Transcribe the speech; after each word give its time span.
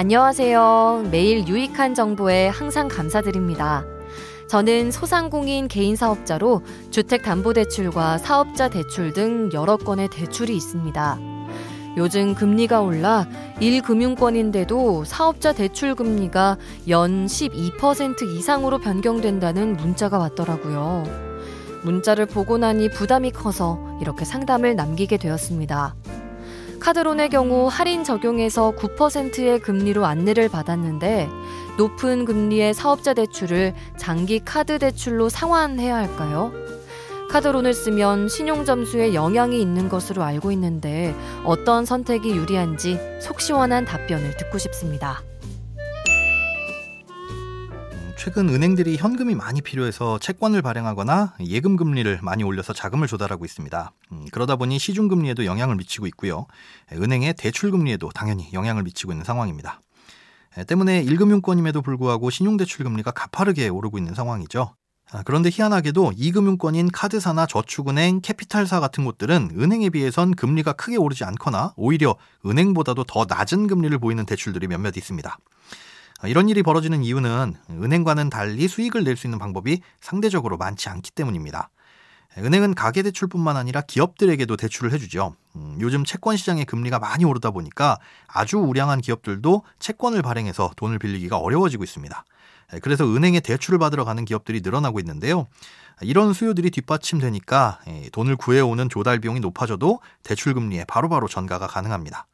안녕하세요. 0.00 1.08
매일 1.10 1.46
유익한 1.46 1.94
정보에 1.94 2.48
항상 2.48 2.88
감사드립니다. 2.88 3.84
저는 4.48 4.92
소상공인 4.92 5.68
개인 5.68 5.94
사업자로 5.94 6.62
주택담보대출과 6.90 8.16
사업자 8.16 8.70
대출 8.70 9.12
등 9.12 9.50
여러 9.52 9.76
건의 9.76 10.08
대출이 10.08 10.56
있습니다. 10.56 11.18
요즘 11.98 12.34
금리가 12.34 12.80
올라 12.80 13.26
1금융권인데도 13.60 15.04
사업자 15.04 15.52
대출 15.52 15.94
금리가 15.94 16.56
연 16.88 17.26
12% 17.26 18.22
이상으로 18.22 18.78
변경된다는 18.78 19.76
문자가 19.76 20.16
왔더라고요. 20.16 21.04
문자를 21.82 22.24
보고 22.24 22.56
나니 22.56 22.88
부담이 22.88 23.32
커서 23.32 23.78
이렇게 24.00 24.24
상담을 24.24 24.76
남기게 24.76 25.18
되었습니다. 25.18 25.94
카드론의 26.80 27.28
경우 27.28 27.68
할인 27.70 28.04
적용해서 28.04 28.72
9%의 28.72 29.60
금리로 29.60 30.06
안내를 30.06 30.48
받았는데 30.48 31.28
높은 31.76 32.24
금리의 32.24 32.74
사업자 32.74 33.14
대출을 33.14 33.74
장기 33.96 34.40
카드 34.40 34.78
대출로 34.78 35.28
상환해야 35.28 35.94
할까요? 35.94 36.52
카드론을 37.30 37.74
쓰면 37.74 38.28
신용 38.28 38.64
점수에 38.64 39.14
영향이 39.14 39.60
있는 39.60 39.88
것으로 39.88 40.22
알고 40.24 40.50
있는데 40.52 41.14
어떤 41.44 41.84
선택이 41.84 42.30
유리한지 42.30 42.98
속 43.20 43.40
시원한 43.40 43.84
답변을 43.84 44.36
듣고 44.36 44.58
싶습니다. 44.58 45.22
최근 48.22 48.50
은행들이 48.50 48.98
현금이 48.98 49.34
많이 49.34 49.62
필요해서 49.62 50.18
채권을 50.18 50.60
발행하거나 50.60 51.36
예금 51.40 51.76
금리를 51.76 52.18
많이 52.20 52.44
올려서 52.44 52.74
자금을 52.74 53.06
조달하고 53.06 53.46
있습니다. 53.46 53.92
음, 54.12 54.26
그러다 54.30 54.56
보니 54.56 54.78
시중 54.78 55.08
금리에도 55.08 55.46
영향을 55.46 55.74
미치고 55.76 56.06
있고요. 56.08 56.46
은행의 56.92 57.32
대출 57.38 57.70
금리에도 57.70 58.10
당연히 58.10 58.50
영향을 58.52 58.82
미치고 58.82 59.12
있는 59.12 59.24
상황입니다. 59.24 59.80
때문에 60.66 61.02
1금융권임에도 61.06 61.82
불구하고 61.82 62.28
신용대출 62.28 62.84
금리가 62.84 63.12
가파르게 63.12 63.68
오르고 63.68 63.96
있는 63.96 64.12
상황이죠. 64.12 64.74
아, 65.12 65.22
그런데 65.24 65.48
희한하게도 65.50 66.10
2금융권인 66.10 66.90
카드사나 66.92 67.46
저축은행, 67.46 68.20
캐피탈사 68.20 68.80
같은 68.80 69.06
곳들은 69.06 69.52
은행에 69.58 69.88
비해선 69.88 70.34
금리가 70.34 70.74
크게 70.74 70.98
오르지 70.98 71.24
않거나 71.24 71.72
오히려 71.74 72.16
은행보다도 72.44 73.04
더 73.04 73.24
낮은 73.26 73.66
금리를 73.66 73.98
보이는 73.98 74.26
대출들이 74.26 74.66
몇몇 74.66 74.98
있습니다. 74.98 75.38
아, 76.22 76.28
이런 76.28 76.48
일이 76.48 76.62
벌어지는 76.62 77.02
이유는 77.02 77.54
은행과는 77.70 78.30
달리 78.30 78.68
수익을 78.68 79.04
낼 79.04 79.16
수 79.16 79.26
있는 79.26 79.38
방법이 79.38 79.80
상대적으로 80.00 80.56
많지 80.56 80.88
않기 80.88 81.10
때문입니다. 81.12 81.70
은행은 82.38 82.74
가계대출뿐만 82.74 83.56
아니라 83.56 83.80
기업들에게도 83.80 84.56
대출을 84.56 84.92
해주죠. 84.92 85.34
음, 85.56 85.78
요즘 85.80 86.04
채권 86.04 86.36
시장의 86.36 86.64
금리가 86.64 86.98
많이 87.00 87.24
오르다 87.24 87.50
보니까 87.50 87.98
아주 88.28 88.58
우량한 88.58 89.00
기업들도 89.00 89.64
채권을 89.80 90.22
발행해서 90.22 90.70
돈을 90.76 90.98
빌리기가 91.00 91.38
어려워지고 91.38 91.82
있습니다. 91.82 92.24
그래서 92.82 93.04
은행에 93.04 93.40
대출을 93.40 93.80
받으러 93.80 94.04
가는 94.04 94.24
기업들이 94.24 94.60
늘어나고 94.62 95.00
있는데요. 95.00 95.48
이런 96.02 96.32
수요들이 96.32 96.70
뒷받침되니까 96.70 97.80
돈을 98.12 98.36
구해오는 98.36 98.88
조달 98.88 99.18
비용이 99.18 99.40
높아져도 99.40 99.98
대출 100.22 100.54
금리에 100.54 100.84
바로바로 100.84 101.26
전가가 101.26 101.66
가능합니다. 101.66 102.26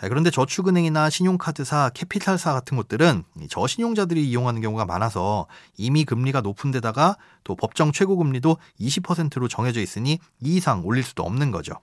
네, 0.00 0.08
그런데 0.08 0.30
저축은행이나 0.30 1.10
신용카드사, 1.10 1.90
캐피탈사 1.92 2.52
같은 2.52 2.76
곳들은 2.76 3.24
저신용자들이 3.50 4.28
이용하는 4.30 4.60
경우가 4.60 4.84
많아서 4.84 5.48
이미 5.76 6.04
금리가 6.04 6.40
높은 6.40 6.70
데다가 6.70 7.16
또 7.42 7.56
법정 7.56 7.90
최고금리도 7.90 8.58
20%로 8.80 9.48
정해져 9.48 9.80
있으니 9.80 10.20
이 10.40 10.56
이상 10.56 10.82
올릴 10.84 11.02
수도 11.02 11.24
없는 11.24 11.50
거죠. 11.50 11.74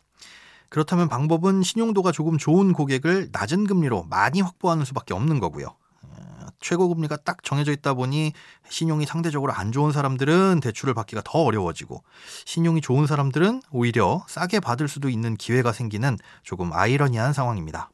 그렇다면 0.69 1.09
방법은 1.09 1.61
신용도가 1.61 2.13
조금 2.13 2.37
좋은 2.37 2.71
고객을 2.71 3.29
낮은 3.33 3.67
금리로 3.67 4.03
많이 4.09 4.39
확보하는 4.39 4.85
수밖에 4.85 5.13
없는 5.13 5.39
거고요. 5.39 5.75
어, 6.03 6.47
최고금리가 6.61 7.17
딱 7.17 7.43
정해져 7.43 7.73
있다 7.73 7.95
보니 7.95 8.31
신용이 8.69 9.05
상대적으로 9.05 9.51
안 9.51 9.73
좋은 9.73 9.91
사람들은 9.91 10.61
대출을 10.61 10.93
받기가 10.93 11.21
더 11.25 11.39
어려워지고 11.39 12.01
신용이 12.45 12.79
좋은 12.79 13.07
사람들은 13.07 13.61
오히려 13.71 14.23
싸게 14.29 14.61
받을 14.61 14.87
수도 14.87 15.09
있는 15.09 15.35
기회가 15.35 15.73
생기는 15.73 16.17
조금 16.43 16.71
아이러니한 16.71 17.33
상황입니다. 17.33 17.89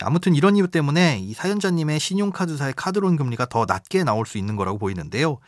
아무튼 0.00 0.34
이런 0.34 0.56
이유 0.56 0.68
때문에 0.68 1.18
이 1.20 1.34
사연자님의 1.34 2.00
신용카드사의 2.00 2.74
카드론 2.76 3.16
금리가 3.16 3.46
더 3.46 3.64
낮게 3.66 4.04
나올 4.04 4.26
수 4.26 4.38
있는 4.38 4.56
거라고 4.56 4.78
보이는데요. 4.78 5.38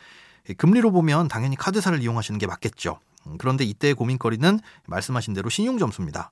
금리로 0.57 0.91
보면 0.91 1.27
당연히 1.27 1.55
카드사를 1.55 1.99
이용하시는 2.01 2.37
게 2.37 2.47
맞겠죠. 2.47 2.99
음, 3.27 3.37
그런데 3.37 3.63
이때의 3.63 3.95
고민거리는 3.95 4.59
말씀하신 4.87 5.33
대로 5.33 5.49
신용점수입니다. 5.49 6.31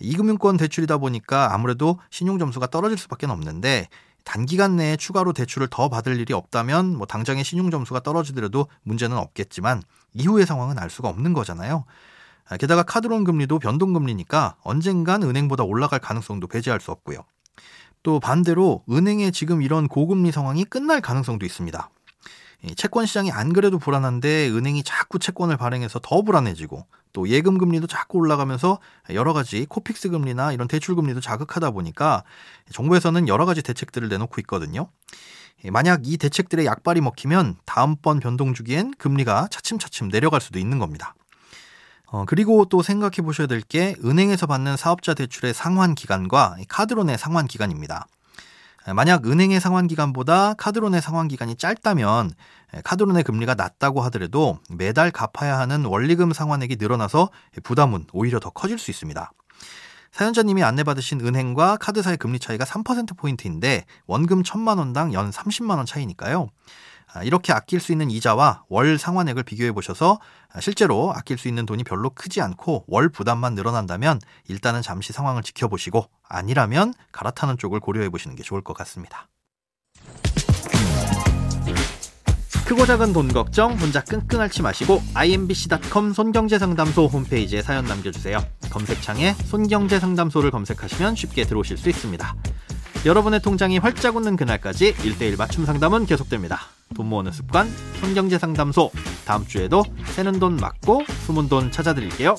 이금융권 0.00 0.56
대출이다 0.56 0.98
보니까 0.98 1.54
아무래도 1.54 2.00
신용점수가 2.10 2.68
떨어질 2.68 2.98
수밖에 2.98 3.26
없는데 3.26 3.88
단기간 4.24 4.76
내에 4.76 4.96
추가로 4.96 5.32
대출을 5.34 5.68
더 5.70 5.88
받을 5.88 6.18
일이 6.18 6.32
없다면 6.32 6.96
뭐 6.96 7.06
당장의 7.06 7.44
신용점수가 7.44 8.00
떨어지더라도 8.00 8.66
문제는 8.82 9.16
없겠지만 9.16 9.82
이후의 10.14 10.46
상황은 10.46 10.78
알 10.78 10.88
수가 10.90 11.08
없는 11.08 11.34
거잖아요. 11.34 11.84
아, 12.48 12.56
게다가 12.56 12.82
카드론 12.82 13.24
금리도 13.24 13.58
변동금리니까 13.58 14.56
언젠간 14.62 15.22
은행보다 15.22 15.64
올라갈 15.64 15.98
가능성도 16.00 16.46
배제할 16.46 16.80
수 16.80 16.90
없고요. 16.90 17.24
또 18.02 18.20
반대로 18.20 18.84
은행의 18.90 19.32
지금 19.32 19.62
이런 19.62 19.88
고금리 19.88 20.30
상황이 20.32 20.64
끝날 20.64 21.00
가능성도 21.00 21.46
있습니다. 21.46 21.90
채권 22.76 23.04
시장이 23.04 23.30
안 23.30 23.52
그래도 23.52 23.78
불안한데 23.78 24.48
은행이 24.50 24.84
자꾸 24.84 25.18
채권을 25.18 25.56
발행해서 25.56 26.00
더 26.02 26.22
불안해지고 26.22 26.86
또 27.12 27.28
예금 27.28 27.58
금리도 27.58 27.86
자꾸 27.86 28.18
올라가면서 28.18 28.78
여러 29.10 29.32
가지 29.32 29.66
코픽스 29.66 30.08
금리나 30.10 30.52
이런 30.52 30.66
대출 30.66 30.94
금리도 30.94 31.20
자극하다 31.20 31.72
보니까 31.72 32.24
정부에서는 32.72 33.28
여러 33.28 33.46
가지 33.46 33.62
대책들을 33.62 34.08
내놓고 34.08 34.40
있거든요. 34.42 34.88
만약 35.70 36.02
이 36.04 36.16
대책들의 36.16 36.66
약발이 36.66 37.00
먹히면 37.00 37.56
다음번 37.64 38.20
변동 38.20 38.52
주기엔 38.52 38.92
금리가 38.98 39.48
차츰차츰 39.50 40.10
내려갈 40.10 40.40
수도 40.40 40.58
있는 40.58 40.78
겁니다. 40.78 41.14
어, 42.14 42.24
그리고 42.26 42.64
또 42.64 42.80
생각해 42.80 43.22
보셔야 43.22 43.48
될 43.48 43.60
게 43.60 43.96
은행에서 44.04 44.46
받는 44.46 44.76
사업자 44.76 45.14
대출의 45.14 45.52
상환 45.52 45.96
기간과 45.96 46.56
카드론의 46.68 47.18
상환 47.18 47.48
기간입니다. 47.48 48.06
만약 48.94 49.26
은행의 49.26 49.60
상환 49.60 49.88
기간보다 49.88 50.54
카드론의 50.54 51.00
상환 51.02 51.26
기간이 51.26 51.56
짧다면 51.56 52.30
카드론의 52.84 53.24
금리가 53.24 53.54
낮다고 53.54 54.02
하더라도 54.02 54.58
매달 54.70 55.10
갚아야 55.10 55.58
하는 55.58 55.86
원리금 55.86 56.32
상환액이 56.32 56.76
늘어나서 56.76 57.30
부담은 57.64 58.06
오히려 58.12 58.38
더 58.38 58.50
커질 58.50 58.78
수 58.78 58.92
있습니다. 58.92 59.32
사연자님이 60.12 60.62
안내받으신 60.62 61.26
은행과 61.26 61.78
카드사의 61.78 62.18
금리 62.18 62.38
차이가 62.38 62.64
3%포인트인데 62.64 63.86
원금 64.06 64.44
1천만 64.44 64.78
원당 64.78 65.14
연 65.14 65.30
30만 65.30 65.78
원 65.78 65.86
차이니까요. 65.86 66.48
아, 67.12 67.22
이렇게 67.22 67.52
아낄 67.52 67.80
수 67.80 67.92
있는 67.92 68.10
이자와 68.10 68.64
월 68.68 68.98
상환액을 68.98 69.44
비교해 69.44 69.72
보셔서 69.72 70.18
실제로 70.60 71.12
아낄 71.14 71.38
수 71.38 71.48
있는 71.48 71.66
돈이 71.66 71.84
별로 71.84 72.10
크지 72.10 72.40
않고 72.40 72.84
월 72.88 73.08
부담만 73.08 73.54
늘어난다면 73.54 74.20
일단은 74.48 74.82
잠시 74.82 75.12
상황을 75.12 75.42
지켜보시고 75.42 76.08
아니라면 76.28 76.94
갈아타는 77.12 77.58
쪽을 77.58 77.80
고려해 77.80 78.08
보시는 78.08 78.36
게 78.36 78.42
좋을 78.42 78.62
것 78.62 78.74
같습니다. 78.74 79.28
크고 82.66 82.86
작은 82.86 83.12
돈 83.12 83.28
걱정 83.28 83.74
혼자 83.74 84.02
끙끙 84.02 84.40
앓지 84.40 84.62
마시고 84.62 85.02
imbc.com 85.12 86.14
손경제상담소 86.14 87.06
홈페이지에 87.06 87.60
사연 87.60 87.84
남겨주세요. 87.84 88.38
검색창에 88.70 89.34
손경제상담소를 89.34 90.50
검색하시면 90.50 91.14
쉽게 91.14 91.44
들어오실 91.44 91.76
수 91.76 91.90
있습니다. 91.90 92.34
여러분의 93.04 93.42
통장이 93.42 93.76
활짝 93.76 94.16
웃는 94.16 94.36
그날까지 94.36 94.94
1대1 94.94 95.36
맞춤 95.36 95.66
상담은 95.66 96.06
계속됩니다. 96.06 96.62
돈 96.94 97.08
모으는 97.08 97.32
습관 97.32 97.68
손경제 98.00 98.38
상담소 98.38 98.90
다음 99.26 99.46
주에도 99.46 99.82
새는 100.06 100.38
돈 100.38 100.56
맞고 100.56 101.04
숨은 101.26 101.48
돈 101.48 101.70
찾아드릴게요. 101.70 102.36